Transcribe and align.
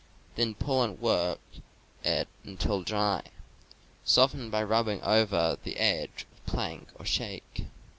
Then 0.33 0.55
pull 0.55 0.81
and 0.81 0.99
work 0.99 1.39
it 2.03 2.27
until 2.43 2.81
dry. 2.81 3.21
Soften 4.03 4.49
by 4.49 4.63
rubbing 4.63 4.99
over 5.03 5.59
the 5.63 5.77
edge 5.77 6.25
of 6.31 6.39
a 6.39 6.49
plank 6.51 6.87
or 6.97 7.05
shake. 7.05 7.65